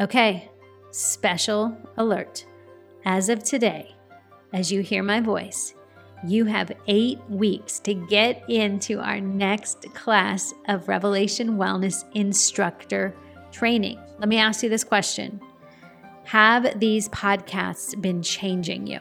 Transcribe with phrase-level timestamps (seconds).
[0.00, 0.48] Okay,
[0.92, 2.46] special alert.
[3.04, 3.96] As of today,
[4.52, 5.74] as you hear my voice,
[6.24, 13.12] you have eight weeks to get into our next class of Revelation Wellness Instructor
[13.50, 13.98] Training.
[14.20, 15.40] Let me ask you this question
[16.26, 19.00] Have these podcasts been changing you?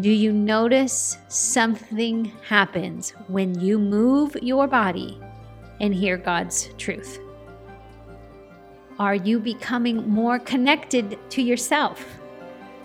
[0.00, 5.20] Do you notice something happens when you move your body
[5.80, 7.20] and hear God's truth?
[9.00, 12.20] Are you becoming more connected to yourself?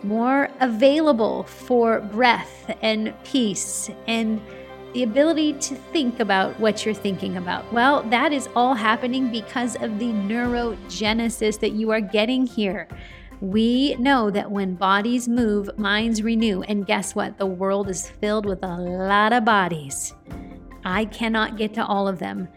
[0.05, 4.39] more available for breath and peace and
[4.94, 7.72] the ability to think about what you're thinking about.
[7.73, 12.88] Well, that is all happening because of the neurogenesis that you are getting here.
[13.41, 16.61] We know that when bodies move, minds renew.
[16.61, 17.38] And guess what?
[17.38, 20.13] The world is filled with a lot of bodies.
[20.86, 22.47] I cannot get to all of them.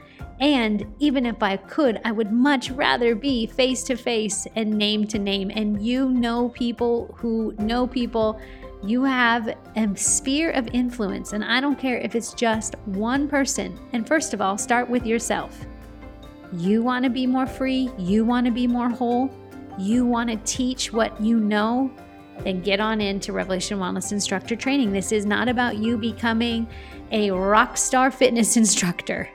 [0.40, 5.06] And even if I could, I would much rather be face to face and name
[5.08, 5.50] to name.
[5.52, 8.40] And you know people who know people.
[8.84, 13.76] You have a sphere of influence, and I don't care if it's just one person.
[13.92, 15.66] And first of all, start with yourself.
[16.52, 19.30] You want to be more free, you want to be more whole,
[19.78, 21.90] you want to teach what you know,
[22.44, 24.92] then get on into Revelation Wellness Instructor Training.
[24.92, 26.66] This is not about you becoming
[27.10, 29.28] a rock star fitness instructor.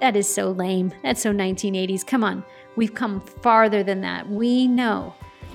[0.00, 0.92] That is so lame.
[1.02, 2.06] That's so 1980s.
[2.06, 2.44] Come on.
[2.76, 4.28] We've come farther than that.
[4.28, 5.14] We know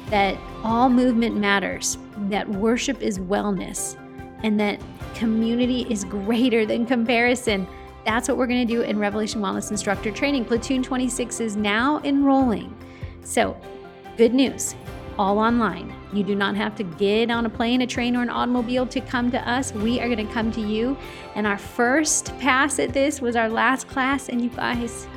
[0.09, 1.97] that all movement matters,
[2.29, 3.97] that worship is wellness,
[4.43, 4.81] and that
[5.13, 7.67] community is greater than comparison.
[8.05, 10.45] That's what we're going to do in Revelation Wellness Instructor Training.
[10.45, 12.75] Platoon 26 is now enrolling.
[13.23, 13.55] So,
[14.17, 14.75] good news
[15.19, 15.95] all online.
[16.13, 19.01] You do not have to get on a plane, a train, or an automobile to
[19.01, 19.73] come to us.
[19.73, 20.97] We are going to come to you.
[21.35, 24.27] And our first pass at this was our last class.
[24.27, 25.07] And you guys,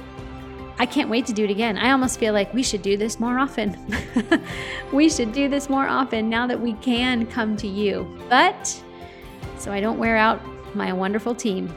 [0.79, 1.77] I can't wait to do it again.
[1.79, 3.77] I almost feel like we should do this more often.
[4.93, 8.07] we should do this more often now that we can come to you.
[8.29, 8.81] But
[9.59, 10.41] so I don't wear out
[10.75, 11.73] my wonderful team,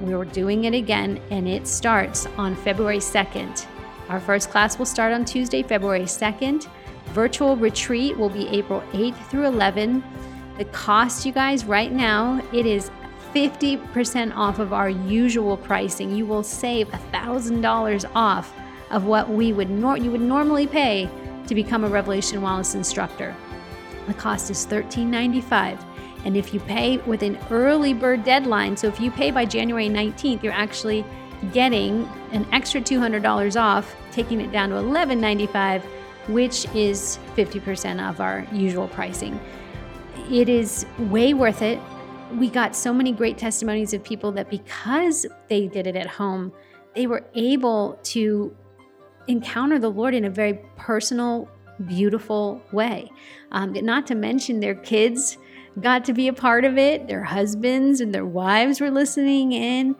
[0.00, 3.66] we're doing it again, and it starts on February 2nd.
[4.08, 6.68] Our first class will start on Tuesday, February 2nd.
[7.06, 10.02] Virtual retreat will be April 8th through 11.
[10.58, 12.90] The cost, you guys, right now, it is
[13.34, 16.14] 50% off of our usual pricing.
[16.14, 18.52] You will save $1,000 off
[18.90, 21.08] of what we would nor- you would normally pay
[21.46, 23.34] to become a Revelation Wellness instructor.
[24.06, 25.82] The cost is $13.95.
[26.24, 29.88] And if you pay with an early bird deadline, so if you pay by January
[29.88, 31.04] 19th, you're actually
[31.52, 35.82] getting an extra $200 off, taking it down to $11.95
[36.28, 39.38] which is 50% of our usual pricing.
[40.30, 41.78] It is way worth it.
[42.38, 46.52] We got so many great testimonies of people that because they did it at home,
[46.94, 48.56] they were able to
[49.28, 51.48] encounter the Lord in a very personal,
[51.86, 53.10] beautiful way.
[53.50, 55.38] Um, not to mention their kids
[55.80, 59.96] got to be a part of it, their husbands and their wives were listening in,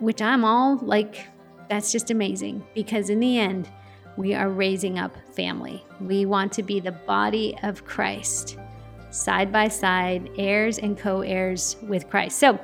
[0.00, 1.26] which I'm all like,
[1.68, 3.70] that's just amazing because in the end,
[4.16, 5.84] we are raising up family.
[6.00, 8.58] We want to be the body of Christ,
[9.10, 12.38] side by side, heirs and co heirs with Christ.
[12.38, 12.58] So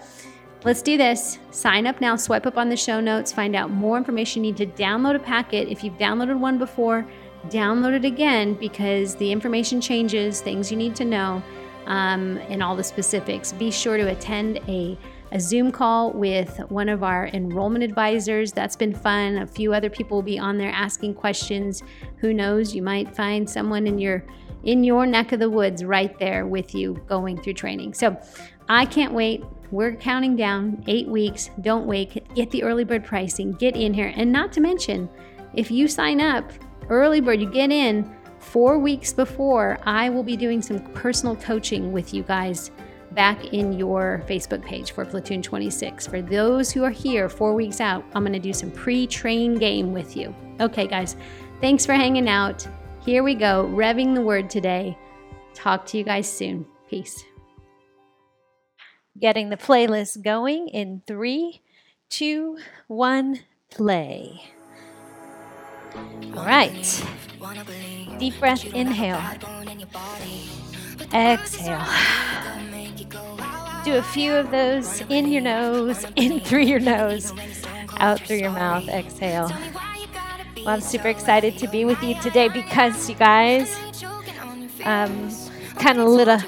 [0.65, 1.39] let's do this.
[1.51, 4.45] Sign up now, swipe up on the show notes, find out more information.
[4.45, 5.69] You need to download a packet.
[5.69, 7.07] If you've downloaded one before,
[7.49, 11.43] download it again because the information changes, things you need to know,
[11.87, 13.53] um, and all the specifics.
[13.53, 14.97] Be sure to attend a
[15.33, 18.53] a Zoom call with one of our enrollment advisors.
[18.53, 19.39] That's been fun.
[19.39, 21.83] A few other people will be on there asking questions.
[22.19, 24.25] Who knows, you might find someone in your
[24.65, 27.95] in your neck of the woods right there with you going through training.
[27.95, 28.17] So,
[28.69, 29.43] I can't wait.
[29.73, 31.51] We're counting down 8 weeks.
[31.63, 32.23] Don't wait.
[32.37, 33.53] Get the early bird pricing.
[33.53, 34.13] Get in here.
[34.15, 35.09] And not to mention,
[35.55, 36.53] if you sign up
[36.89, 41.91] early bird, you get in 4 weeks before, I will be doing some personal coaching
[41.91, 42.71] with you guys
[43.15, 46.07] back in your Facebook page for Platoon 26.
[46.07, 49.57] For those who are here four weeks out, I'm going to do some pre train
[49.57, 50.35] game with you.
[50.61, 51.17] Okay, guys,
[51.61, 52.67] thanks for hanging out.
[53.05, 54.97] Here we go, revving the word today.
[55.55, 56.67] Talk to you guys soon.
[56.89, 57.25] Peace.
[59.19, 61.63] Getting the playlist going in three,
[62.09, 63.41] two, one,
[63.71, 64.43] play.
[65.95, 67.05] All right.
[68.19, 69.21] Deep breath, inhale.
[71.13, 71.87] Exhale.
[73.85, 77.33] Do a few of those in your nose, in through your nose,
[77.99, 78.89] out through your mouth.
[78.89, 79.51] Exhale.
[80.57, 83.77] Well, I'm super excited to be with you today because you guys
[84.85, 85.31] um,
[85.79, 86.45] kind of lit a,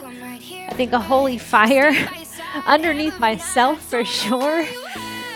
[0.69, 1.93] I think, a holy fire
[2.67, 4.65] underneath myself for sure,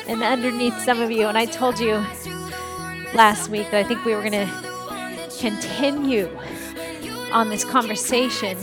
[0.07, 1.27] and underneath some of you.
[1.27, 1.95] And I told you
[3.15, 6.31] last week that I think we were going to continue
[7.33, 8.57] on this conversation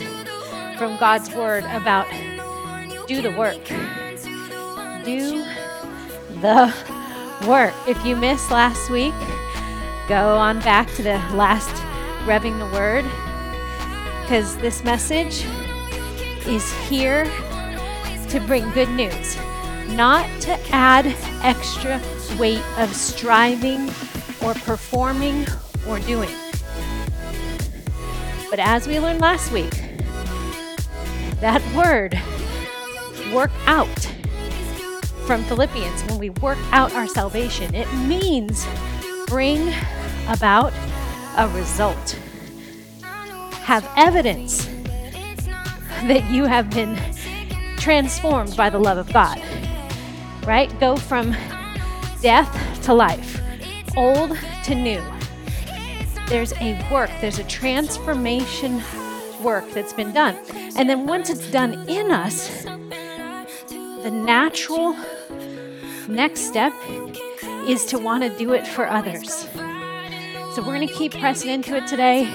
[0.77, 2.07] from God's Word about
[3.07, 3.63] do the work.
[5.05, 5.45] Do
[6.41, 6.73] the
[7.47, 7.73] work.
[7.87, 9.13] If you missed last week,
[10.07, 11.73] go on back to the last
[12.25, 13.05] Revving the Word
[14.21, 15.45] because this message
[16.47, 17.25] is here
[18.29, 19.37] to bring good news,
[19.89, 21.05] not to add
[21.43, 22.01] extra
[22.37, 23.87] weight of striving
[24.43, 25.45] or performing
[25.87, 26.33] or doing.
[28.49, 29.73] But as we learned last week,
[31.45, 32.19] that word,
[33.31, 33.87] work out,
[35.27, 38.65] from Philippians, when we work out our salvation, it means
[39.27, 39.71] bring
[40.27, 40.73] about
[41.37, 42.17] a result.
[43.61, 44.65] Have evidence
[46.07, 46.99] that you have been
[47.77, 49.39] transformed by the love of God.
[50.47, 50.73] Right?
[50.79, 51.35] Go from
[52.23, 53.39] death to life,
[53.95, 55.03] old to new.
[56.27, 58.81] There's a work, there's a transformation
[59.45, 60.35] work that's been done.
[60.75, 64.95] And then once it's done in us, the natural
[66.09, 66.73] next step
[67.67, 69.47] is to want to do it for others.
[70.53, 72.25] So we're going to keep pressing into it today,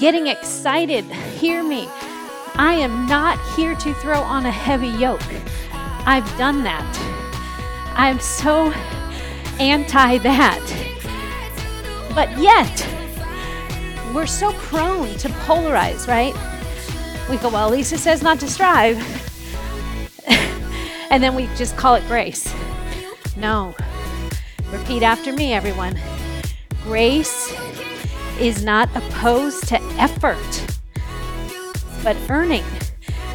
[0.00, 1.04] getting excited.
[1.04, 1.88] Hear me.
[2.54, 5.22] I am not here to throw on a heavy yoke.
[6.06, 6.88] I've done that.
[7.94, 8.72] I'm so
[9.60, 10.88] anti that.
[12.14, 12.86] But yet,
[14.18, 16.34] we're so prone to polarize, right?
[17.30, 18.98] We go, well, Lisa says not to strive.
[21.10, 22.52] and then we just call it grace.
[23.36, 23.76] No.
[24.72, 25.96] Repeat after me, everyone.
[26.82, 27.56] Grace
[28.40, 30.66] is not opposed to effort
[32.02, 32.64] but earning.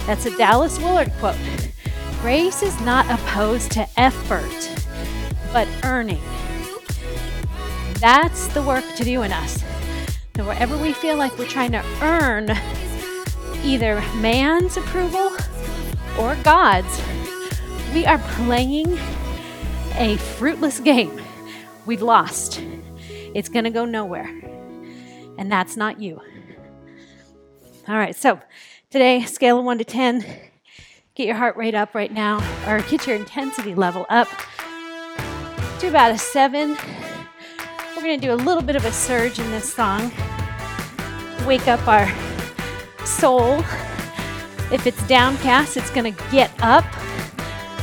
[0.05, 1.37] That's a Dallas Willard quote.
[2.19, 4.69] Grace is not opposed to effort,
[5.53, 6.21] but earning.
[8.01, 9.63] That's the work to do in us.
[10.35, 12.49] So wherever we feel like we're trying to earn
[13.63, 15.31] either man's approval
[16.19, 16.99] or God's,
[17.93, 18.97] we are playing
[19.95, 21.21] a fruitless game.
[21.85, 22.59] We've lost.
[23.35, 24.27] It's going to go nowhere.
[25.37, 26.19] And that's not you.
[27.87, 28.39] All right, so
[28.89, 30.25] today, scale of 1 to 10,
[31.13, 34.29] get your heart rate up right now, or get your intensity level up
[35.79, 36.75] to about a 7.
[38.03, 40.11] Going to do a little bit of a surge in this song,
[41.47, 42.05] wake up our
[43.05, 43.59] soul.
[44.73, 46.83] If it's downcast, it's going to get up.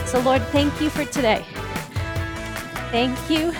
[0.04, 1.42] So, Lord, thank you for today.
[2.90, 3.52] Thank you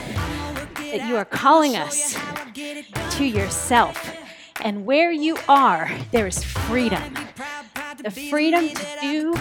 [0.90, 2.18] that you are calling us
[3.16, 4.14] to yourself.
[4.60, 7.02] And where you are, there is freedom.
[8.02, 9.32] The freedom to do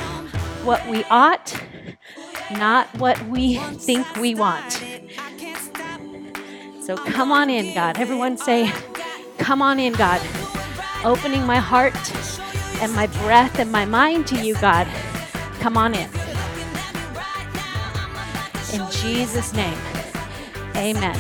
[0.63, 1.53] what we ought,
[2.51, 4.81] not what we think we want.
[6.89, 7.99] So come on in, God.
[7.99, 8.73] Everyone say,
[9.37, 10.19] Come on in, God.
[11.05, 11.93] Opening my heart
[12.81, 14.87] and my breath and my mind to you, God.
[15.59, 16.09] Come on in.
[18.73, 19.77] In Jesus' name,
[20.75, 21.13] amen.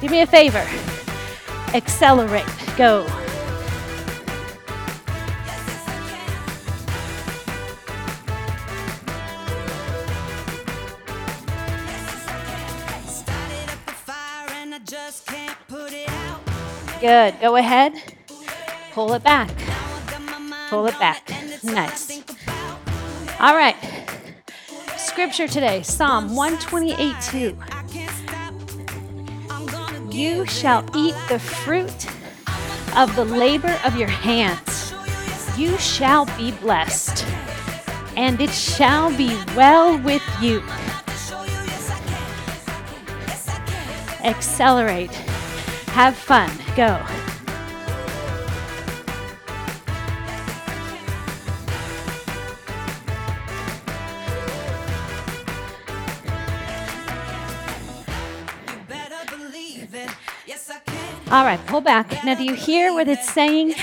[0.00, 0.64] Do me a favor
[1.74, 2.46] accelerate.
[2.76, 3.21] Go.
[17.02, 17.40] Good.
[17.40, 17.94] Go ahead.
[18.92, 19.50] Pull it back.
[20.70, 21.28] Pull it back.
[21.64, 22.22] Nice.
[23.40, 23.74] All right.
[24.96, 27.58] Scripture today Psalm 128 2.
[30.16, 32.06] You shall eat the fruit
[32.96, 34.94] of the labor of your hands.
[35.58, 37.26] You shall be blessed,
[38.16, 40.62] and it shall be well with you.
[44.22, 45.31] Accelerate.
[45.92, 46.50] Have fun.
[46.74, 46.98] Go.
[61.30, 62.24] All right, pull back.
[62.24, 63.74] Now, do you hear what it's saying?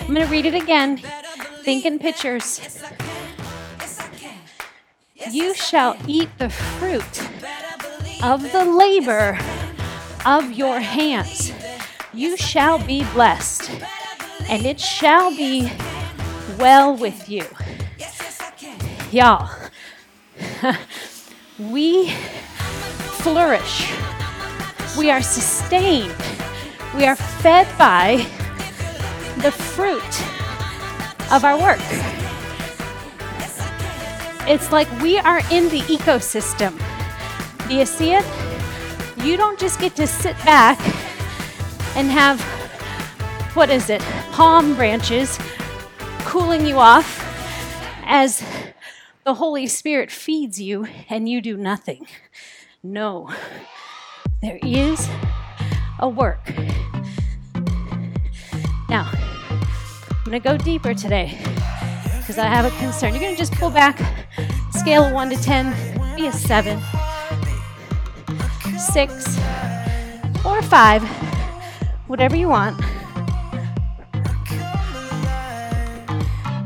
[0.00, 0.98] I'm going to read it again.
[1.62, 2.60] Think in pictures.
[5.30, 7.22] You shall eat the fruit
[8.22, 9.38] of the labor
[10.24, 11.52] of your hands.
[12.12, 13.70] You shall be blessed,
[14.48, 15.70] and it shall be
[16.58, 17.44] well with you.
[19.10, 19.50] Y'all,
[21.58, 22.10] we
[23.20, 23.92] flourish,
[24.96, 26.14] we are sustained
[26.94, 28.24] we are fed by
[29.38, 30.00] the fruit
[31.32, 31.80] of our work.
[34.46, 36.78] It's like we are in the ecosystem.
[37.68, 38.43] Do you see it?
[39.24, 40.78] You don't just get to sit back
[41.96, 42.42] and have
[43.54, 44.02] what is it,
[44.32, 45.38] palm branches,
[46.20, 47.22] cooling you off
[48.04, 48.44] as
[49.24, 52.06] the Holy Spirit feeds you and you do nothing.
[52.82, 53.30] No,
[54.42, 55.08] there is
[56.00, 56.52] a work.
[58.90, 61.38] Now, I'm going to go deeper today
[62.18, 63.14] because I have a concern.
[63.14, 63.98] You're going to just pull back,
[64.72, 66.78] scale of 1 to 10, be a 7,
[68.78, 69.38] 6,
[70.44, 71.02] or 5,
[72.06, 72.80] whatever you want.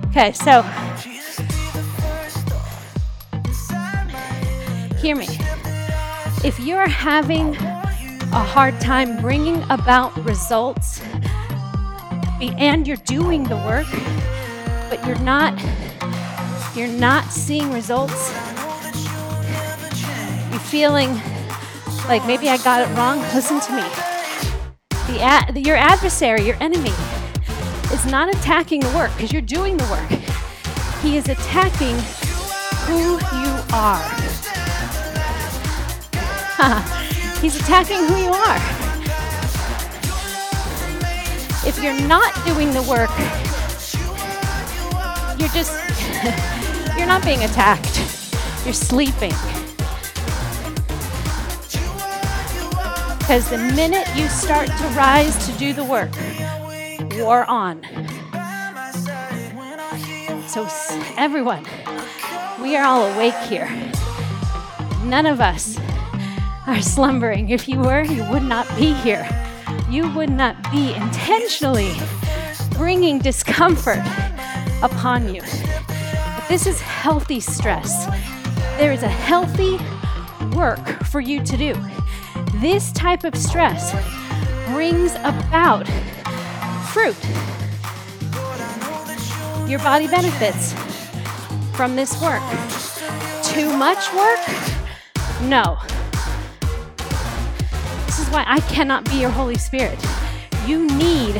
[0.08, 0.62] Okay, so
[4.98, 5.28] hear me.
[6.44, 11.00] If you're having a hard time bringing about results
[12.40, 13.86] and you're doing the work,
[14.90, 15.54] but you're not
[16.74, 18.32] you're not seeing results,
[20.50, 21.20] you're feeling
[22.08, 23.82] like maybe I got it wrong, listen to me.
[25.12, 26.92] The ad, your adversary, your enemy,
[27.92, 30.08] is not attacking the work because you're doing the work.
[31.02, 31.96] He is attacking
[32.86, 34.02] who you are.
[37.42, 38.56] He's attacking who you are.
[41.66, 43.10] If you're not doing the work,
[45.38, 45.72] you're just,
[46.96, 47.98] you're not being attacked.
[48.64, 49.34] You're sleeping.
[53.28, 56.08] Because the minute you start to rise to do the work,
[57.18, 57.82] war on.
[60.48, 60.66] So,
[61.18, 61.66] everyone,
[62.62, 63.68] we are all awake here.
[65.04, 65.78] None of us
[66.66, 67.50] are slumbering.
[67.50, 69.28] If you were, you would not be here.
[69.90, 71.92] You would not be intentionally
[72.78, 74.00] bringing discomfort
[74.82, 75.42] upon you.
[75.42, 78.06] But this is healthy stress.
[78.78, 79.76] There is a healthy
[80.56, 81.74] work for you to do.
[82.54, 83.92] This type of stress
[84.66, 85.86] brings about
[86.92, 87.16] fruit.
[89.68, 90.72] Your body benefits
[91.76, 92.42] from this work.
[93.44, 94.40] Too much work?
[95.42, 95.78] No.
[98.06, 99.98] This is why I cannot be your Holy Spirit.
[100.66, 101.36] You need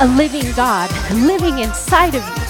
[0.00, 2.42] a living God living inside of you.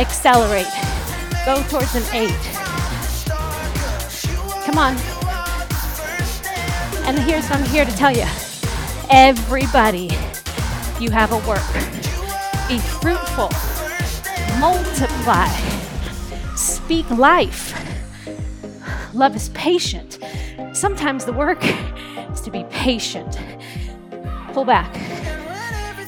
[0.00, 0.93] Accelerate.
[1.44, 2.32] Go towards an eight.
[4.64, 4.96] Come on.
[7.06, 8.24] And here's what I'm here to tell you
[9.10, 10.08] everybody,
[10.98, 11.60] you have a work.
[12.66, 13.50] Be fruitful,
[14.58, 15.48] multiply,
[16.56, 17.78] speak life.
[19.12, 20.18] Love is patient.
[20.72, 21.58] Sometimes the work
[22.32, 23.38] is to be patient.
[24.52, 24.90] Pull back.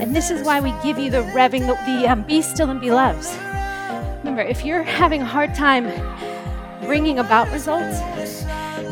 [0.00, 2.90] And this is why we give you the revving, the, um, be still and be
[2.90, 3.36] loves.
[4.36, 5.84] Remember, if you're having a hard time
[6.82, 8.02] bringing about results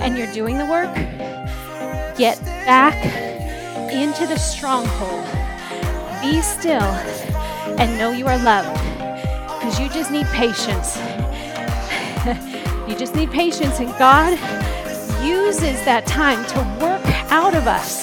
[0.00, 0.94] and you're doing the work,
[2.16, 2.94] get back
[3.92, 5.22] into the stronghold.
[6.22, 6.80] Be still
[7.76, 8.72] and know you are loved
[9.58, 10.96] because you just need patience.
[12.88, 14.38] you just need patience, and God
[15.22, 18.00] uses that time to work out of us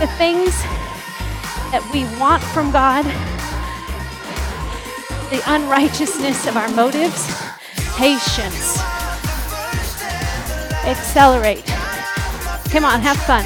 [0.00, 0.52] the things
[1.70, 3.04] that we want from God,
[5.34, 7.26] the unrighteousness of our motives,
[7.96, 8.78] patience.
[10.86, 11.64] Accelerate.
[12.70, 13.44] Come on, have fun.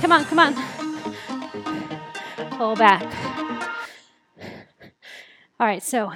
[0.00, 0.54] Come on, come on.
[2.58, 3.29] Pull back.
[5.60, 6.10] All right, so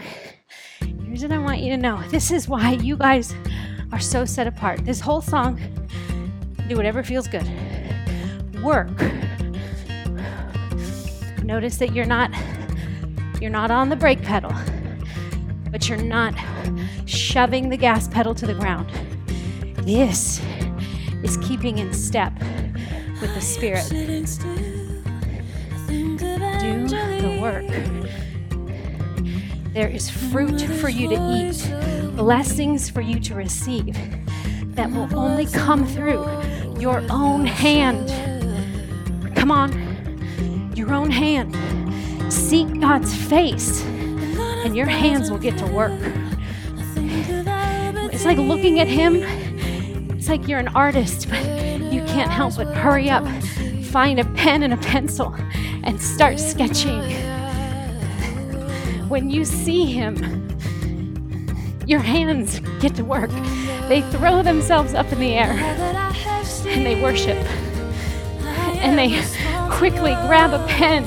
[0.80, 2.02] here's what I want you to know.
[2.08, 3.34] This is why you guys
[3.92, 4.86] are so set apart.
[4.86, 5.60] This whole song,
[6.66, 7.46] do whatever feels good.
[8.62, 8.88] Work.
[11.44, 12.30] Notice that you're not
[13.38, 14.50] you're not on the brake pedal,
[15.70, 16.34] but you're not
[17.04, 18.90] shoving the gas pedal to the ground.
[19.84, 20.40] This
[21.22, 22.32] is keeping in step
[23.20, 23.86] with the Spirit.
[23.90, 24.06] Do
[26.88, 28.23] the work.
[29.74, 33.98] There is fruit for you to eat, blessings for you to receive
[34.76, 36.24] that will only come through
[36.78, 38.08] your own hand.
[39.34, 41.56] Come on, your own hand.
[42.32, 46.00] Seek God's face, and your hands will get to work.
[48.12, 49.24] It's like looking at Him,
[50.12, 51.44] it's like you're an artist, but
[51.92, 53.26] you can't help but hurry up,
[53.86, 55.34] find a pen and a pencil,
[55.82, 57.23] and start sketching
[59.14, 60.16] when you see him,
[61.86, 63.30] your hands get to work.
[63.86, 65.52] They throw themselves up in the air
[66.66, 67.38] and they worship.
[68.82, 69.22] And they
[69.70, 71.04] quickly grab a pen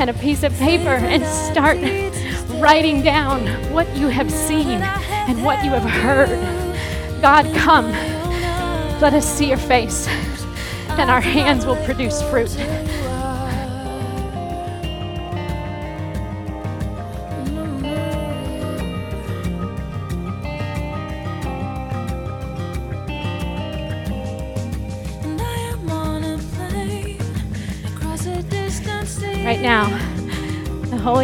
[0.00, 1.76] and a piece of paper and start
[2.62, 6.40] writing down what you have seen and what you have heard.
[7.20, 7.90] God, come.
[9.02, 10.08] Let us see your face,
[10.88, 12.56] and our hands will produce fruit.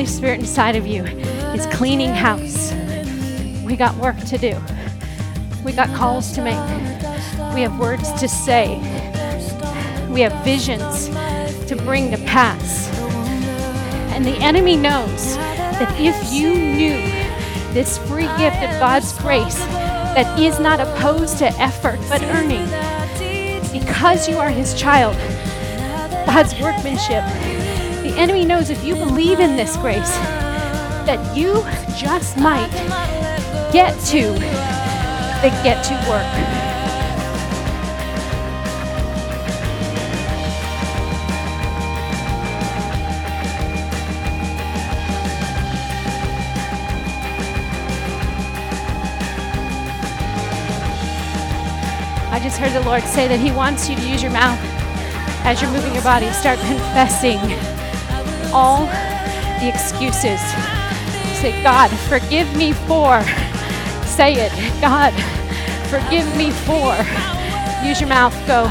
[0.00, 2.72] Holy Spirit inside of you is cleaning house.
[3.62, 4.58] We got work to do.
[5.62, 6.54] We got calls to make.
[7.54, 8.78] We have words to say.
[10.08, 11.08] We have visions
[11.68, 12.88] to bring to pass.
[14.14, 16.96] And the enemy knows that if you knew
[17.74, 22.64] this free gift of God's grace that is not opposed to effort but earning,
[23.70, 25.14] because you are his child,
[26.24, 27.22] God's workmanship,
[28.20, 30.10] enemy knows if you believe in this grace,
[31.06, 31.54] that you
[31.96, 32.70] just might
[33.72, 34.34] get to
[35.40, 36.26] the get to work.
[52.30, 54.60] I just heard the Lord say that He wants you to use your mouth
[55.46, 56.28] as you're moving your body.
[56.32, 57.79] Start confessing
[58.52, 58.86] all
[59.60, 60.40] the excuses.
[61.40, 63.22] Say, God, forgive me for.
[64.04, 65.12] Say it, God,
[65.88, 66.94] forgive me for.
[67.86, 68.68] Use your mouth, go.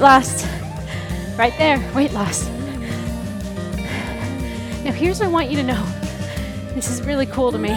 [0.00, 0.46] Weight loss.
[1.36, 2.48] Right there, weight loss.
[4.82, 5.84] Now, here's what I want you to know.
[6.74, 7.68] This is really cool to me.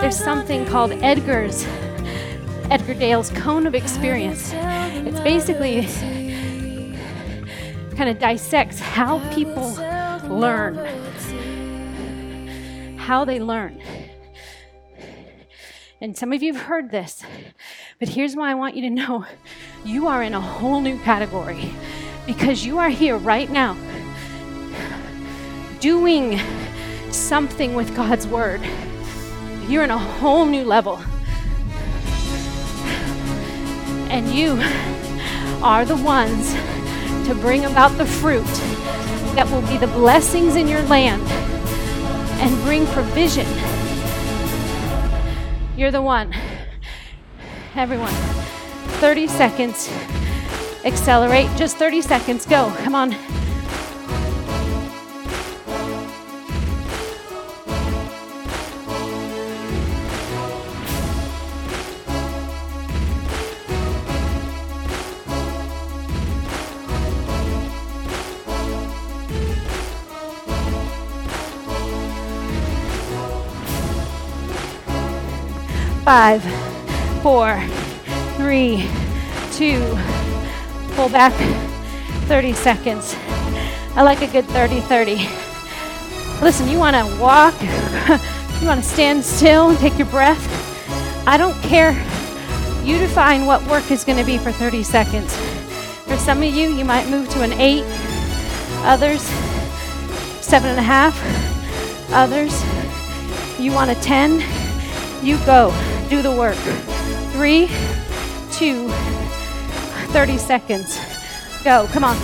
[0.00, 1.64] There's something called Edgar's,
[2.70, 4.52] Edgar Dale's cone of experience.
[4.54, 5.88] It's basically
[7.96, 9.72] kind of dissects how people
[10.28, 10.76] learn,
[12.98, 13.82] how they learn.
[16.02, 17.22] And some of you have heard this,
[18.00, 19.24] but here's why I want you to know
[19.84, 21.72] you are in a whole new category
[22.26, 23.76] because you are here right now
[25.78, 26.40] doing
[27.12, 28.60] something with God's Word.
[29.68, 31.00] You're in a whole new level.
[34.10, 34.58] And you
[35.62, 36.52] are the ones
[37.28, 38.42] to bring about the fruit
[39.36, 41.22] that will be the blessings in your land
[42.42, 43.46] and bring provision.
[45.82, 46.32] You're the one.
[47.74, 48.12] Everyone,
[49.00, 49.90] 30 seconds.
[50.84, 51.50] Accelerate.
[51.56, 52.46] Just 30 seconds.
[52.46, 52.72] Go.
[52.84, 53.41] Come on.
[76.12, 76.42] Five,
[77.22, 77.58] four,
[78.36, 78.86] three,
[79.50, 79.80] two,
[80.94, 81.32] pull back
[82.28, 83.16] 30 seconds.
[83.96, 85.14] I like a good 30 30.
[86.42, 87.58] Listen, you want to walk,
[88.60, 91.26] you want to stand still and take your breath.
[91.26, 91.92] I don't care.
[92.84, 95.34] You define what work is going to be for 30 seconds.
[96.04, 97.86] For some of you, you might move to an eight,
[98.84, 99.22] others,
[100.42, 101.16] seven and a half,
[102.12, 102.52] others,
[103.58, 104.42] you want a 10.
[105.24, 105.70] You go,
[106.12, 106.56] do the work.
[107.32, 107.68] Three,
[108.52, 108.86] two,
[110.12, 111.00] 30 seconds.
[111.64, 112.16] Go, come on.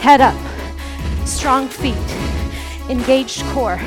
[0.00, 0.36] Head up,
[1.26, 1.96] strong feet,
[2.88, 3.80] engaged core,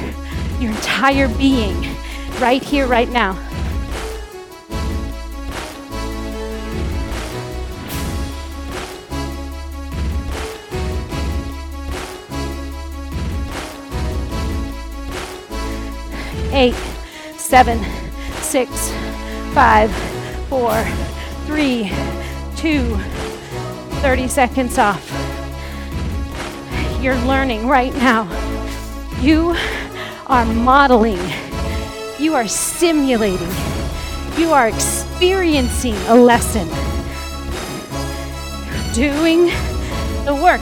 [0.60, 1.96] your entire being
[2.42, 3.40] right here, right now.
[16.52, 16.76] Eight,
[17.38, 17.80] seven,
[18.42, 18.70] six,
[19.56, 19.90] five,
[20.50, 20.84] four,
[21.46, 21.90] three,
[22.58, 22.98] two,
[24.02, 25.02] 30 seconds off.
[27.02, 28.24] you're learning right now.
[29.22, 29.56] You
[30.28, 31.22] are modeling,
[32.20, 33.48] you are simulating,
[34.38, 36.68] you are experiencing a lesson,
[38.94, 39.46] doing
[40.26, 40.60] the work.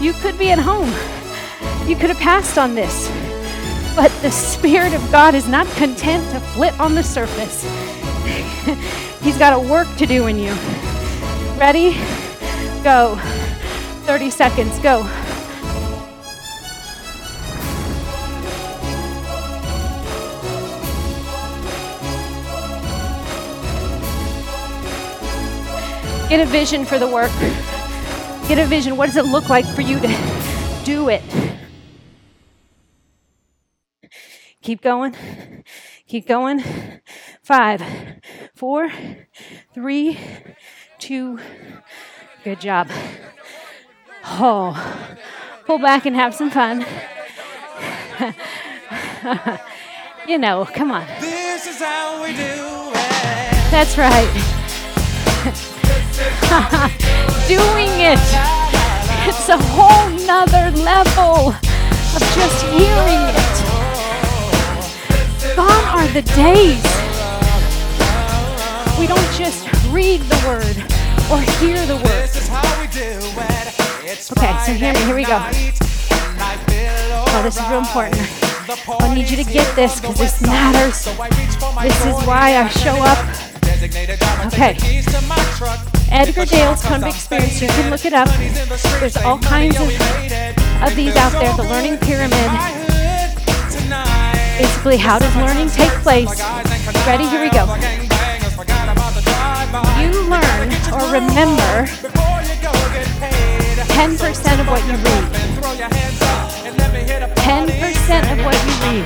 [0.00, 0.90] You could be at home,
[1.88, 3.08] you could have passed on this,
[3.96, 7.64] but the Spirit of God is not content to flit on the surface.
[9.22, 10.52] He's got a work to do in you.
[11.58, 11.94] Ready?
[12.84, 13.16] Go.
[14.04, 14.78] 30 seconds.
[14.80, 15.02] Go.
[26.28, 27.30] Get a vision for the work.
[28.46, 28.98] Get a vision.
[28.98, 31.22] What does it look like for you to do it?
[34.66, 35.14] Keep going.
[36.08, 36.60] Keep going.
[37.40, 37.80] Five,
[38.56, 38.90] four,
[39.72, 40.18] three,
[40.98, 41.38] two.
[42.42, 42.90] Good job.
[44.24, 44.74] Oh,
[45.66, 46.80] pull back and have some fun.
[50.26, 51.06] you know, come on.
[51.20, 52.94] This is how we do it.
[53.70, 54.26] That's right.
[57.46, 58.18] Doing it.
[59.28, 63.75] It's a whole nother level of just hearing it.
[65.56, 66.84] Gone are the days.
[69.00, 70.76] We don't just read the word
[71.32, 72.28] or hear the word.
[72.28, 73.74] This is how we do it.
[74.04, 75.38] It's Okay, so hear me, here we go.
[75.40, 78.20] Oh, Oh, this is real important.
[79.00, 81.04] I need you to get this because this matters.
[81.82, 83.18] This is why I show up.
[84.52, 84.76] Okay.
[86.10, 88.28] Edgar Dale's Cone of Experience, you can look it up.
[89.00, 89.88] There's all kinds of,
[90.82, 91.54] of these out there.
[91.56, 92.85] The Learning Pyramid.
[94.58, 96.40] Basically, how does learning take place?
[97.06, 97.28] Ready?
[97.28, 97.66] Here we go.
[100.00, 101.84] You learn or remember
[103.92, 105.24] 10% of what you read.
[107.36, 109.04] 10% of what you read.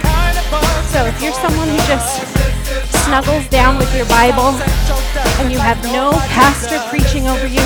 [0.87, 2.23] So if you're someone who just
[3.05, 4.55] snuggles down with your Bible
[5.43, 7.63] and you have no pastor preaching over you,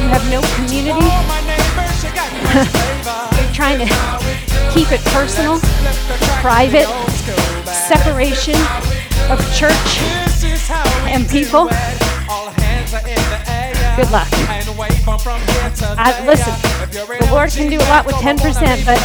[0.00, 1.04] you have no community,
[3.36, 3.86] you're trying to
[4.72, 5.60] keep it personal,
[6.40, 6.88] private,
[7.90, 8.54] separation
[9.34, 9.98] of church
[11.10, 11.64] and people,
[13.96, 14.28] good luck.
[15.98, 16.54] I, listen,
[16.92, 18.38] the Lord can do a lot with 10%,
[18.86, 18.96] but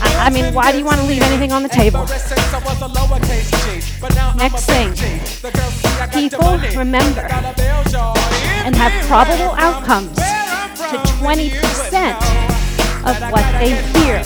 [0.00, 2.06] I, I mean, why do you want to leave anything on the table?
[4.38, 4.94] Next thing,
[6.10, 7.28] people remember
[8.64, 10.16] and have probable outcomes
[10.88, 12.16] to 20%
[13.04, 14.22] of what they hear.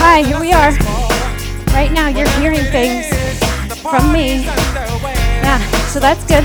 [0.00, 1.41] Hi, here we are.
[1.72, 3.08] Right now, you're hearing things
[3.80, 4.44] from me.
[4.44, 5.58] Yeah,
[5.88, 6.44] so that's good.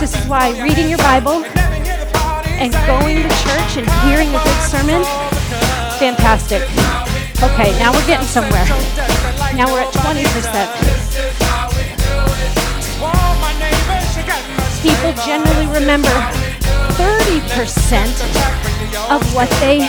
[0.00, 1.44] This is why reading your Bible
[2.58, 5.04] and going to church and hearing a good sermon,
[6.02, 6.62] fantastic.
[7.42, 8.66] Okay, now we're getting somewhere.
[9.54, 10.66] Now we're at 20%.
[14.82, 16.10] People generally remember
[16.98, 18.20] 30%
[19.10, 19.86] of what they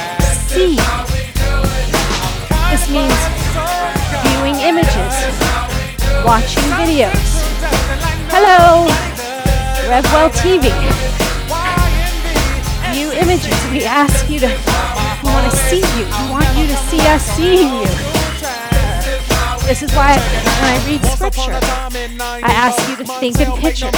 [0.47, 0.77] see.
[2.69, 3.46] This means
[6.27, 7.39] watching videos.
[8.35, 8.85] Hello,
[9.87, 10.67] RevWell TV.
[12.91, 13.55] View images.
[13.71, 14.47] We ask you to,
[15.23, 16.03] we want to see you.
[16.03, 18.16] We want you to see us seeing you.
[19.67, 23.91] This is why when I read scripture, I ask you to think in pictures.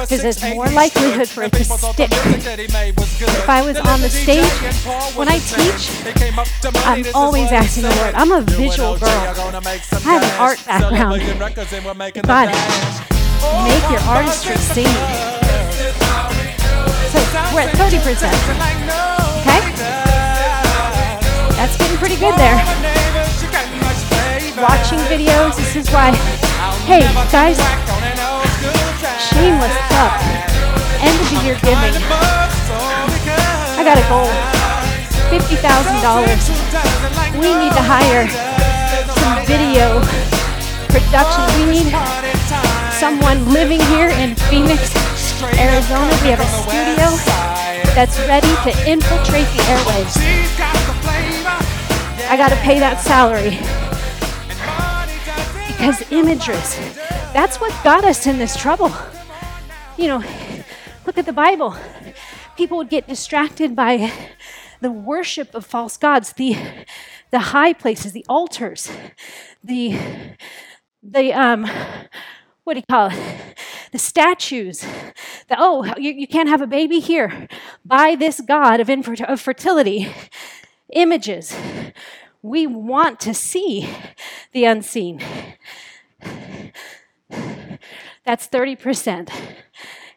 [0.00, 2.10] Because there's more likelihood for it to stick.
[2.10, 4.44] If I was on the stage,
[5.14, 5.88] when I teach,
[6.84, 8.14] I'm always asking the Lord.
[8.16, 9.08] I'm a visual girl.
[9.08, 11.22] I have an art background.
[12.22, 12.48] God,
[13.62, 14.86] make your artistry sing.
[17.06, 17.18] So
[17.54, 18.02] we're at 30%.
[19.42, 19.62] Okay?
[21.54, 23.01] That's getting pretty good there.
[24.62, 26.12] Watching videos, this is why.
[26.86, 27.02] Hey,
[27.34, 27.58] guys,
[29.18, 30.14] shameless plug.
[31.02, 31.98] End of the year giving.
[33.74, 34.30] I got a goal
[35.34, 37.42] $50,000.
[37.42, 38.30] We need to hire
[39.18, 39.98] some video
[40.94, 41.42] production.
[41.58, 41.90] We need
[42.94, 44.94] someone living here in Phoenix,
[45.58, 46.14] Arizona.
[46.22, 47.10] We have a studio
[47.98, 50.14] that's ready to infiltrate the airwaves.
[52.30, 53.58] I got to pay that salary
[55.82, 56.76] because images,
[57.32, 58.92] that's what got us in this trouble.
[59.98, 60.24] You know,
[61.04, 61.74] look at the Bible.
[62.56, 64.12] People would get distracted by
[64.80, 66.56] the worship of false gods, the
[67.32, 68.92] the high places, the altars,
[69.64, 69.98] the
[71.02, 71.68] the um
[72.62, 73.58] what do you call it?
[73.90, 74.82] the statues.
[75.48, 77.48] The, oh, you, you can't have a baby here.
[77.84, 80.08] By this God of, infer- of fertility.
[80.92, 81.54] Images.
[82.42, 83.88] We want to see
[84.52, 85.22] the unseen.
[88.24, 89.30] That's 30%.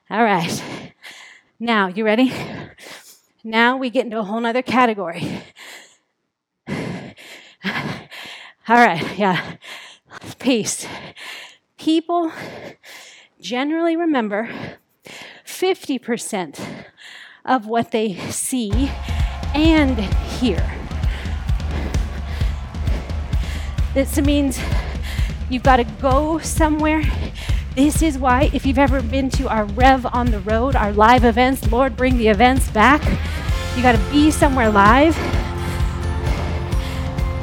[0.10, 0.92] All right.
[1.60, 2.34] Now, you ready?
[3.44, 5.44] Now we get into a whole nother category.
[8.68, 9.58] All right, yeah.
[10.40, 10.88] Peace.
[11.78, 12.32] People
[13.40, 14.50] generally remember
[15.46, 16.60] 50%
[17.46, 18.92] of what they see
[19.54, 20.75] and hear.
[23.96, 24.60] This means
[25.50, 27.02] you've got to go somewhere.
[27.76, 31.24] This is why, if you've ever been to our Rev on the Road, our live
[31.24, 33.02] events, Lord, bring the events back.
[33.78, 35.18] You got to be somewhere live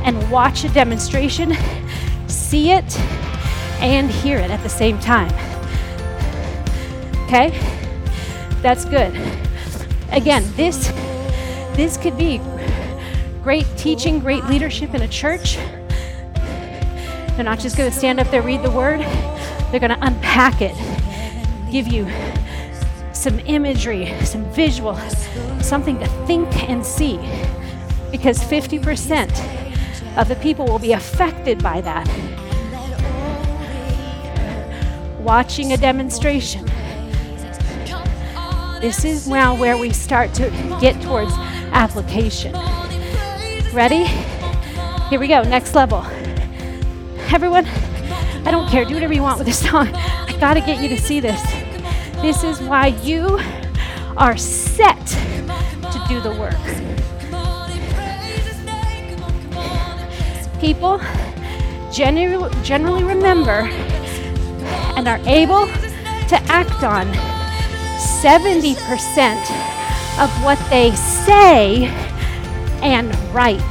[0.05, 1.55] and watch a demonstration,
[2.27, 3.01] see it,
[3.81, 5.33] and hear it at the same time.
[7.25, 7.59] Okay?
[8.61, 9.19] That's good.
[10.11, 10.89] Again, this
[11.73, 12.43] this could be
[13.43, 15.57] great teaching, great leadership in a church.
[17.37, 19.01] They're not just going to stand up there, read the word,
[19.71, 20.77] they're going to unpack it,
[21.71, 22.07] give you
[23.13, 24.97] some imagery, some visual,
[25.61, 27.17] something to think and see.
[28.11, 32.07] Because 50% of the people will be affected by that.
[35.21, 36.67] Watching a demonstration.
[38.81, 41.33] This is now where we start to get towards
[41.73, 42.53] application.
[43.73, 44.05] Ready?
[45.09, 46.05] Here we go, next level.
[47.33, 47.65] Everyone,
[48.45, 49.89] I don't care, do whatever you want with this song.
[49.95, 51.41] I gotta get you to see this.
[52.21, 53.41] This is why you
[54.19, 56.55] are set to do the work.
[60.61, 61.01] People
[61.91, 63.67] generally, generally remember
[64.95, 67.07] and are able to act on
[68.21, 68.77] 70%
[70.23, 71.87] of what they say
[72.83, 73.63] and write.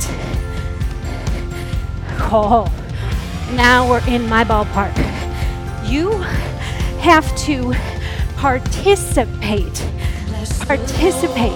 [2.34, 2.68] Oh,
[3.56, 4.96] now we're in my ballpark.
[5.90, 6.12] You
[7.02, 7.74] have to
[8.38, 9.86] participate.
[10.62, 11.52] Participate.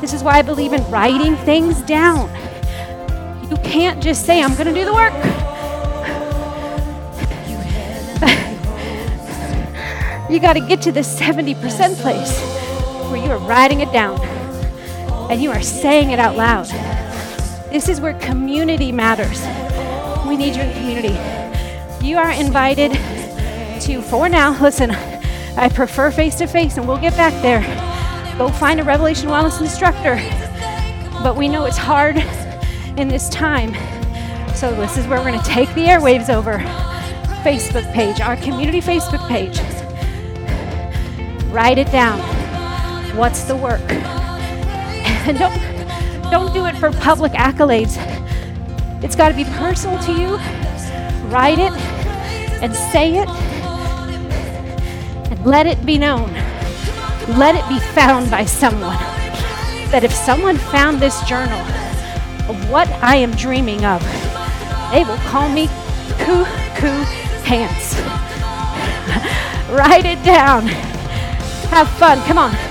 [0.00, 2.30] This is why I believe in writing things down.
[3.50, 5.12] You can't just say, I'm going to do the work.
[10.30, 12.40] you got to get to the 70% place
[13.10, 14.20] where you are writing it down
[15.30, 16.66] and you are saying it out loud.
[17.70, 19.40] This is where community matters.
[20.30, 22.06] We need you in community.
[22.06, 22.92] You are invited
[23.82, 27.62] to, for now, listen, I prefer face to face, and we'll get back there.
[28.38, 30.14] Go find a Revelation Wellness instructor.
[31.24, 32.18] But we know it's hard
[32.96, 33.74] in this time.
[34.54, 36.58] So, this is where we're going to take the airwaves over.
[37.42, 39.58] Facebook page, our community Facebook page.
[41.50, 42.20] Write it down.
[43.16, 43.82] What's the work?
[45.26, 48.19] And don't, don't do it for public accolades.
[49.02, 50.36] It's got to be personal to you.
[51.28, 51.72] Write it
[52.62, 53.28] and say it
[55.30, 56.32] and let it be known.
[57.38, 58.98] Let it be found by someone.
[59.90, 61.60] That if someone found this journal
[62.48, 64.02] of what I am dreaming of,
[64.92, 65.68] they will call me
[66.18, 66.44] Coo
[67.44, 67.98] Pants.
[69.70, 70.66] Write it down.
[71.70, 72.20] Have fun.
[72.26, 72.69] Come on.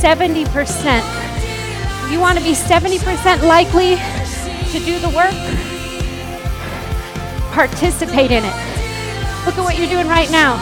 [0.00, 1.04] Seventy percent.
[2.10, 5.34] You want to be seventy percent likely to do the work?
[7.52, 8.54] Participate in it.
[9.44, 10.56] Look at what you're doing right now.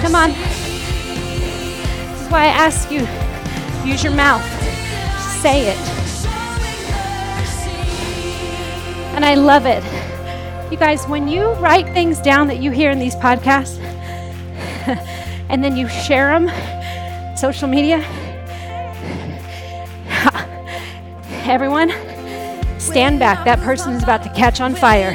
[0.00, 0.30] Come on.
[2.10, 3.06] This is why I ask you
[3.86, 4.42] use your mouth,
[5.40, 5.78] say it.
[9.14, 9.82] And I love it.
[10.72, 13.78] You guys, when you write things down that you hear in these podcasts
[15.48, 18.04] and then you share them, social media,
[21.52, 21.90] everyone,
[22.78, 23.44] stand back.
[23.44, 25.12] That person is about to catch on fire.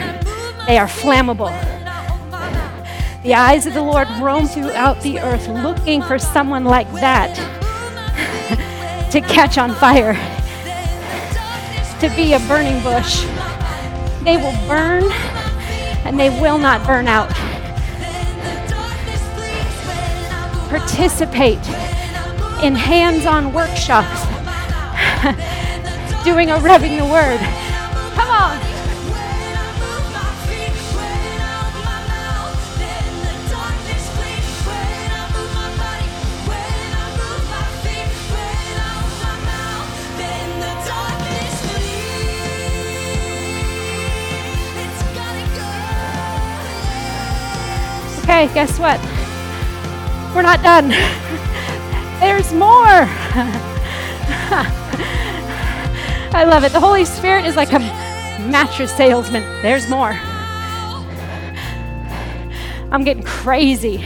[0.67, 1.49] They are flammable.
[3.23, 7.35] The eyes of the Lord roam throughout the earth looking for someone like that
[9.11, 10.13] to catch on fire,
[11.99, 13.25] to be a burning bush.
[14.23, 15.03] They will burn
[16.05, 17.29] and they will not burn out.
[20.69, 21.59] Participate
[22.63, 24.21] in hands on workshops,
[26.23, 27.39] doing a revving the word.
[28.13, 28.59] Come on.
[48.23, 48.99] Okay, guess what?
[50.35, 50.89] We're not done.
[52.19, 53.09] There's more.
[56.31, 56.71] I love it.
[56.71, 59.43] The Holy Spirit is like a mattress salesman.
[59.61, 60.11] There's more.
[62.91, 63.97] I'm getting crazy.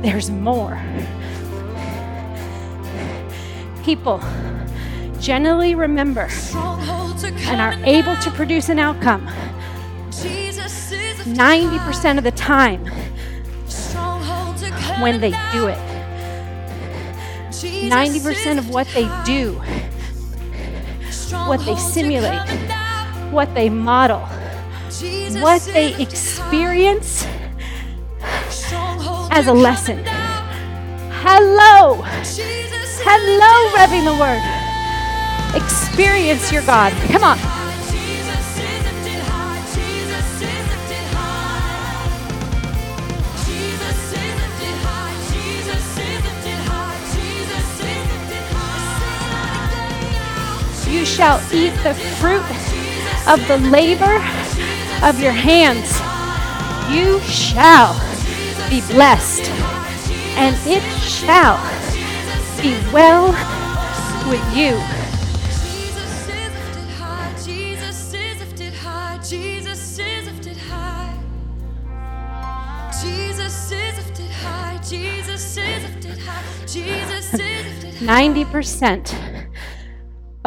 [0.00, 0.80] There's more.
[3.84, 4.20] People
[5.18, 9.26] generally remember and are able to produce an outcome
[10.10, 12.84] 90% of the time
[15.00, 15.78] when they do it.
[17.50, 19.60] 90% of what they do,
[21.50, 22.48] what they simulate,
[23.32, 24.20] what they model,
[25.42, 27.26] what they experience
[29.32, 29.98] as a lesson.
[31.24, 32.02] Hello!
[33.02, 35.60] Hello, revving the word.
[35.60, 36.92] Experience your God.
[37.10, 37.59] Come on.
[51.20, 52.40] Shall eat the fruit
[53.28, 54.14] of the labor
[55.06, 56.00] of your hands.
[56.90, 57.92] You shall
[58.70, 59.50] be blessed,
[60.38, 61.58] and it shall
[62.62, 63.32] be well
[64.30, 64.80] with you.
[76.66, 78.00] Jesus is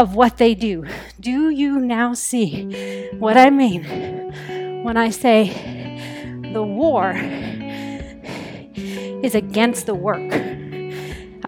[0.04, 0.86] of what they do.
[1.18, 3.86] Do you now see what I mean
[4.84, 5.48] when I say
[6.52, 7.13] the war
[9.24, 10.30] is against the work?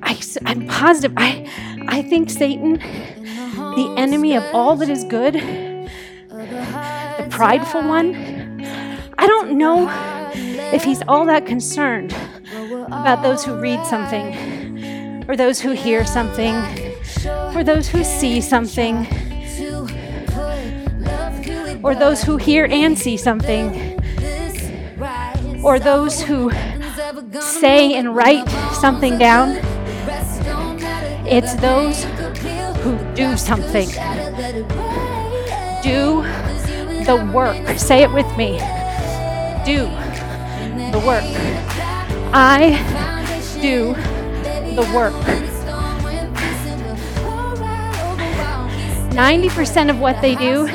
[0.02, 1.14] I, am positive.
[1.18, 1.46] I,
[1.90, 8.16] I think Satan, the enemy of all that is good, the prideful one,
[9.18, 9.90] I don't know
[10.74, 12.16] if he's all that concerned
[12.88, 16.85] about those who read something or those who hear something
[17.56, 19.08] or those who see something
[21.84, 23.98] or those who hear and see something
[25.64, 26.52] or those who
[27.40, 29.58] say and write something down.
[31.28, 32.04] It's those
[32.84, 33.88] who do something.
[35.82, 36.24] Do
[37.06, 37.80] the work.
[37.80, 38.60] Say it with me.
[39.66, 39.86] Do
[40.92, 41.24] the work.
[42.34, 42.78] I
[43.62, 43.94] do
[44.76, 45.55] the work.
[49.16, 50.66] 90% of what they do,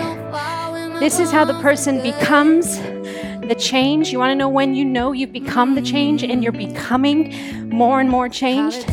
[0.99, 4.11] this is how the person becomes the change.
[4.11, 8.01] You want to know when you know you've become the change and you're becoming more
[8.01, 8.89] and more changed?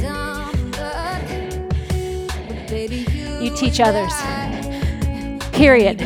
[3.42, 4.12] You teach others.
[5.54, 6.02] Period.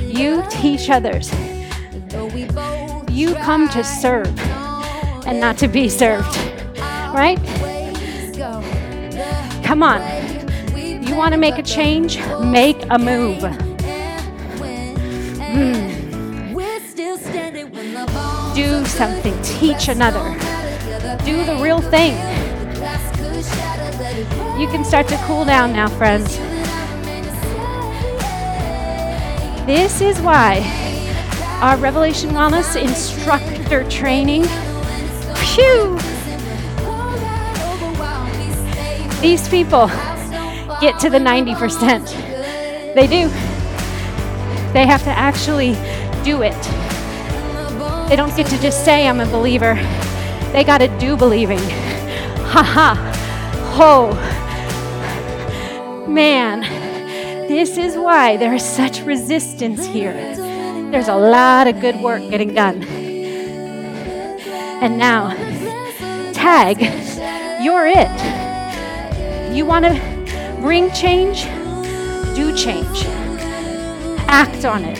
[0.00, 1.32] You teach others.
[3.08, 4.36] You come to serve
[5.24, 6.36] and not to be served.
[7.14, 7.38] Right?
[9.62, 10.15] Come on.
[11.16, 12.18] Want to make a change?
[12.40, 13.40] Make a move.
[15.40, 16.54] Hmm.
[18.54, 19.42] Do something.
[19.42, 20.22] Teach another.
[21.24, 22.12] Do the real thing.
[24.60, 26.36] You can start to cool down now, friends.
[29.66, 30.60] This is why
[31.62, 34.44] our Revelation Wellness instructor training,
[35.34, 35.98] phew,
[39.22, 39.90] these people
[40.80, 42.94] get to the 90%.
[42.94, 43.28] They do.
[44.72, 45.72] They have to actually
[46.24, 46.60] do it.
[48.08, 49.74] They don't get to just say, I'm a believer.
[50.52, 51.58] They got to do believing.
[51.58, 52.94] Ha ha.
[53.74, 54.12] Ho.
[56.06, 56.60] Man,
[57.48, 60.14] this is why there is such resistance here.
[60.90, 62.82] There's a lot of good work getting done.
[64.82, 65.34] And now,
[66.32, 66.80] tag,
[67.62, 69.54] you're it.
[69.54, 70.15] You want to
[70.66, 71.44] bring change?
[72.34, 73.04] Do change.
[74.26, 74.98] Act on it.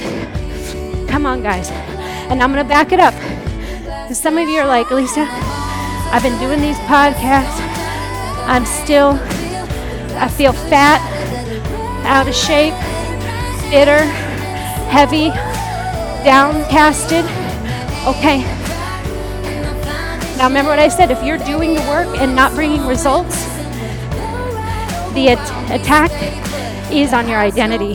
[1.08, 1.70] Come on, guys.
[2.30, 3.14] And I'm going to back it up.
[4.14, 5.26] some of you are like, Lisa,
[6.12, 7.58] I've been doing these podcasts.
[8.46, 9.18] I'm still,
[10.14, 11.02] I feel fat,
[12.06, 12.74] out of shape,
[13.68, 14.04] bitter,
[14.94, 15.30] heavy,
[16.22, 17.24] downcasted.
[18.06, 18.42] Okay.
[20.36, 23.55] Now remember what I said if you're doing the work and not bringing results,
[25.16, 26.12] the at- attack
[26.92, 27.94] is on your identity.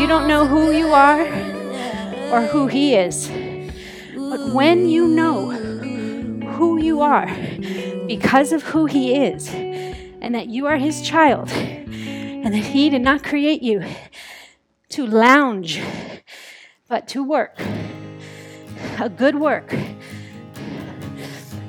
[0.00, 1.20] You don't know who you are
[2.32, 3.28] or who He is.
[4.16, 5.50] But when you know
[6.54, 7.26] who you are
[8.06, 13.02] because of who He is, and that you are His child, and that He did
[13.02, 13.84] not create you
[14.88, 15.82] to lounge,
[16.88, 17.60] but to work,
[18.98, 19.74] a good work,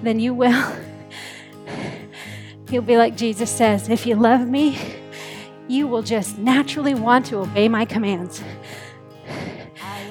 [0.03, 0.86] then you will.
[2.69, 4.77] You'll be like Jesus says if you love me,
[5.67, 8.43] you will just naturally want to obey my commands.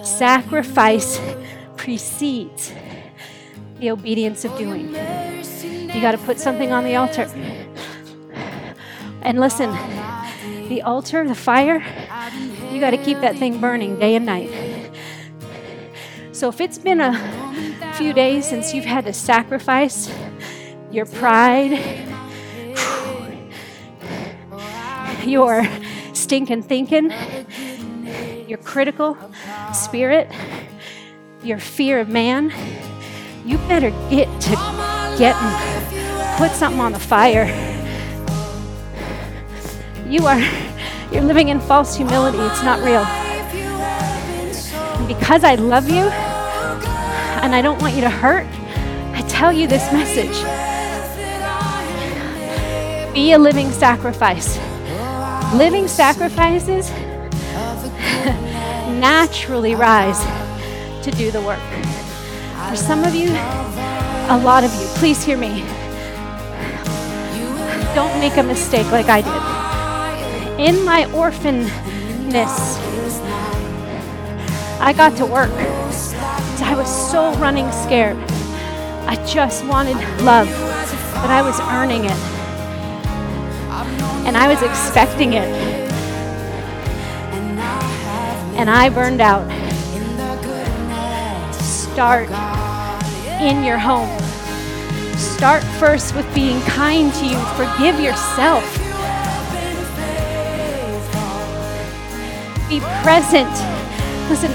[0.02, 1.20] Sacrifice
[1.76, 2.72] precedes
[3.78, 4.88] the obedience of doing.
[4.88, 7.30] You got to put something on the altar.
[9.20, 9.70] And listen,
[10.68, 11.84] the altar, the fire,
[12.72, 14.50] you got to keep that thing burning day and night.
[16.32, 20.10] So if it's been a few days since you've had to sacrifice
[20.90, 21.72] your pride,
[25.26, 25.66] your
[26.12, 27.12] stinking thinking,
[28.48, 29.16] your critical
[29.74, 30.30] spirit,
[31.42, 32.52] your fear of man,
[33.44, 34.50] you better get to
[35.18, 37.46] getting, put something on the fire.
[40.08, 40.40] You are,
[41.12, 42.38] you're living in false humility.
[42.38, 43.04] It's not real.
[44.98, 46.04] And because I love you
[47.42, 48.46] and I don't want you to hurt,
[49.14, 50.36] I tell you this message.
[53.14, 54.58] Be a living sacrifice.
[55.54, 56.90] Living sacrifices
[59.00, 60.20] naturally rise
[61.04, 61.60] to do the work.
[62.68, 65.60] For some of you, a lot of you, please hear me.
[67.94, 70.66] Don't make a mistake like I did.
[70.68, 72.76] In my orphanness,
[74.80, 75.50] I got to work.
[76.60, 78.16] I was so running scared.
[79.06, 82.35] I just wanted love, but I was earning it.
[84.26, 85.48] And I was expecting it.
[88.58, 89.46] And I burned out.
[91.54, 92.28] Start
[93.40, 94.10] in your home.
[95.16, 97.38] Start first with being kind to you.
[97.54, 98.64] Forgive yourself.
[102.68, 103.48] Be present.
[104.28, 104.50] Listen,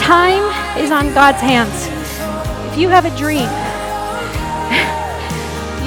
[0.00, 0.42] time
[0.82, 1.86] is on God's hands.
[2.72, 3.48] If you have a dream,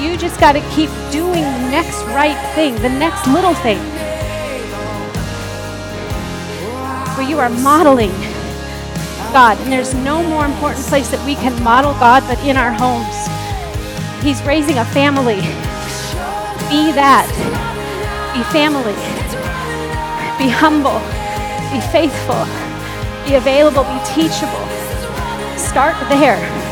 [0.04, 3.78] you just got to keep doing the next right thing, the next little thing.
[7.16, 8.12] Where you are modeling
[9.34, 9.58] God.
[9.58, 13.18] And there's no more important place that we can model God but in our homes.
[14.22, 15.42] He's raising a family.
[16.70, 17.26] Be that.
[18.30, 18.94] Be family.
[20.38, 21.02] Be humble.
[21.74, 22.46] Be faithful.
[23.26, 23.82] Be available.
[23.82, 24.62] Be teachable.
[25.58, 26.63] Start there.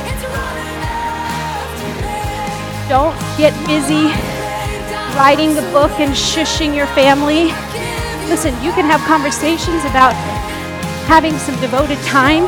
[2.89, 4.13] Don't get busy
[5.17, 7.53] writing the book and shushing your family.
[8.29, 10.15] Listen, you can have conversations about
[11.07, 12.47] having some devoted time.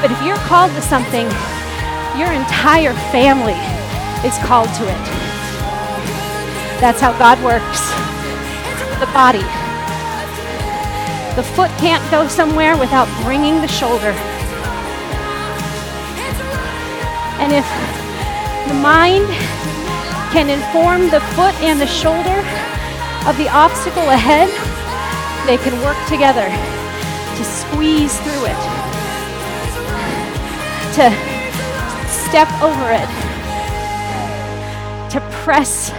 [0.00, 1.26] But if you're called to something,
[2.18, 3.56] your entire family
[4.28, 5.04] is called to it.
[6.80, 7.80] That's how God works.
[9.00, 9.44] The body.
[11.34, 14.12] The foot can't go somewhere without bringing the shoulder.
[17.40, 17.93] And if
[18.68, 19.26] the mind
[20.32, 22.38] can inform the foot and the shoulder
[23.28, 24.50] of the obstacle ahead,
[25.46, 26.48] they can work together
[27.36, 28.60] to squeeze through it,
[30.94, 31.10] to
[32.08, 33.08] step over it,
[35.10, 35.92] to press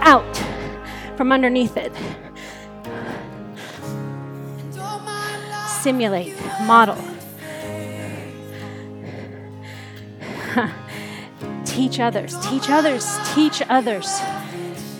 [0.00, 0.36] out
[1.16, 1.92] from underneath it.
[5.82, 6.34] Simulate,
[6.66, 6.98] model.
[11.74, 14.08] teach others, teach others, teach others.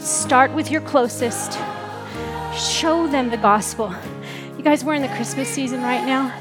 [0.00, 1.52] Start with your closest.
[2.52, 3.94] Show them the gospel.
[4.56, 6.34] You guys, we're in the Christmas season right now.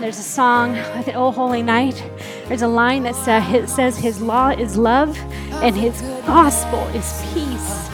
[0.00, 2.04] There's a song, I Oh Holy Night.
[2.46, 5.18] There's a line that says, His law is love
[5.60, 7.88] and His gospel is peace.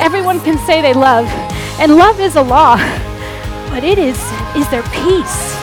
[0.00, 1.26] Everyone can say they love,
[1.78, 2.76] and love is a law,
[3.70, 4.18] but it is,
[4.56, 5.54] is there peace?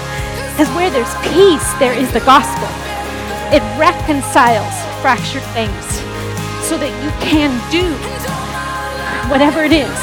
[0.52, 2.85] Because where there's peace, there is the gospel.
[3.56, 5.88] It reconciles fractured things
[6.68, 7.88] so that you can do
[9.32, 9.96] whatever it is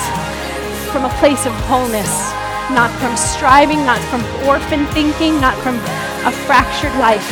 [0.88, 2.32] from a place of wholeness,
[2.72, 5.76] not from striving, not from orphan thinking, not from
[6.24, 7.28] a fractured life.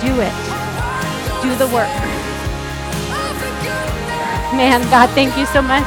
[0.00, 0.36] Do it.
[1.44, 1.92] Do the work.
[4.56, 5.84] Man, God, thank you so much.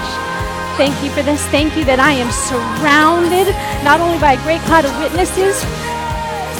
[0.77, 1.41] Thank you for this.
[1.49, 3.49] Thank you that I am surrounded
[3.81, 5.65] not only by a great cloud of witnesses,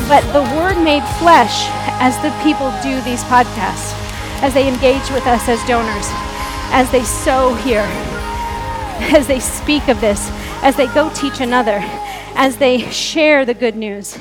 [0.07, 1.67] but the word made flesh
[1.99, 3.93] as the people do these podcasts,
[4.41, 6.07] as they engage with us as donors,
[6.71, 7.81] as they sow here,
[9.15, 10.29] as they speak of this,
[10.63, 11.79] as they go teach another,
[12.35, 14.17] as they share the good news.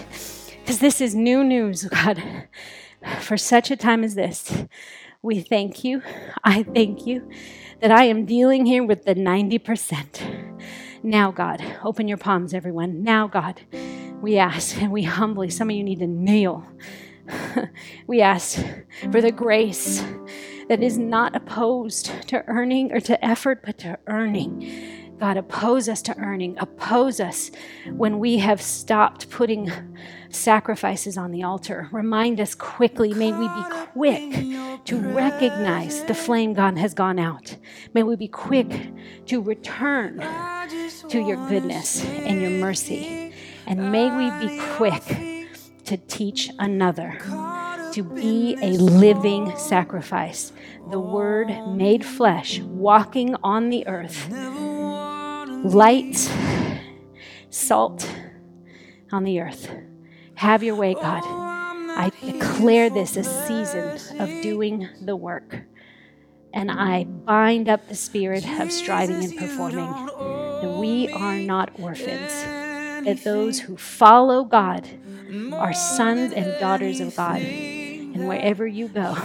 [0.60, 2.22] Because this is new news, God.
[3.20, 4.64] For such a time as this,
[5.22, 6.02] we thank you.
[6.44, 7.30] I thank you
[7.80, 10.64] that I am dealing here with the 90%.
[11.02, 13.02] Now, God, open your palms, everyone.
[13.02, 13.60] Now, God,
[14.20, 16.66] We ask and we humbly, some of you need to kneel.
[18.06, 18.58] we ask
[19.12, 20.04] for the grace
[20.68, 25.16] that is not opposed to earning or to effort, but to earning.
[25.18, 26.56] God, oppose us to earning.
[26.58, 27.50] Oppose us
[27.90, 29.70] when we have stopped putting
[30.30, 31.88] sacrifices on the altar.
[31.90, 33.12] Remind us quickly.
[33.14, 37.56] May we be quick to recognize the flame God has gone out.
[37.94, 38.92] May we be quick
[39.26, 40.18] to return
[41.08, 43.32] to your goodness and your mercy.
[43.68, 45.02] And may we be quick
[45.84, 47.18] to teach another
[47.92, 50.52] to be a living sacrifice,
[50.90, 56.30] the Word made flesh, walking on the earth, light,
[57.50, 58.10] salt
[59.12, 59.70] on the earth.
[60.36, 61.22] Have your way, God.
[61.24, 65.62] I declare this a season of doing the work.
[66.54, 69.90] And I bind up the spirit of striving and performing.
[70.62, 72.32] That we are not orphans.
[73.08, 74.88] That those who follow God
[75.52, 77.40] are sons and daughters of God.
[77.40, 79.16] And wherever you go,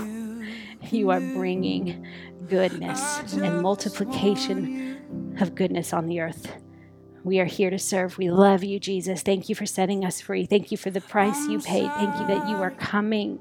[0.90, 2.06] you are bringing
[2.48, 6.52] goodness and multiplication of goodness on the earth.
[7.24, 8.18] We are here to serve.
[8.18, 9.22] We love you, Jesus.
[9.22, 10.46] Thank you for setting us free.
[10.46, 11.90] Thank you for the price you paid.
[11.92, 13.40] Thank you that you are coming.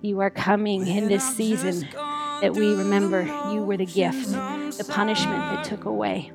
[0.00, 3.22] You are coming in this season that we remember
[3.52, 6.32] you were the gift, the punishment that took away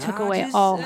[0.00, 0.78] took away all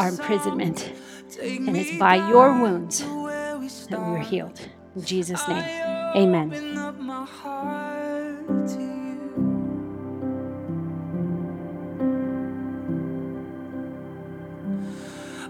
[0.00, 0.92] our imprisonment.
[1.40, 3.00] And it's by your wounds
[3.88, 4.58] that we are healed.
[4.96, 5.64] In Jesus' name,
[6.16, 6.52] amen.
[6.52, 9.18] Open up my heart to you.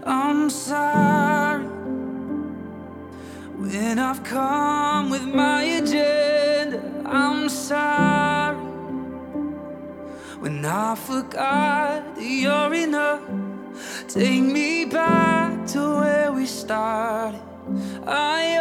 [0.05, 1.65] I'm sorry
[3.55, 6.81] when I've come with my agenda.
[7.05, 8.57] I'm sorry
[10.39, 13.21] when I forgot that you're enough.
[14.07, 17.41] Take me back to where we started.
[18.07, 18.57] I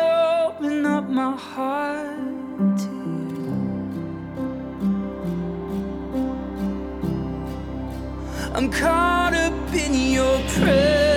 [0.47, 2.93] open up my heart to
[3.35, 3.51] you.
[8.55, 11.09] I'm caught up in your presence.